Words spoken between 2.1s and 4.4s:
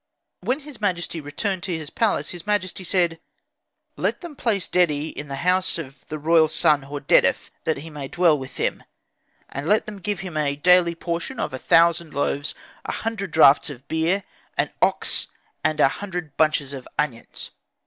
his majesty said, "Let them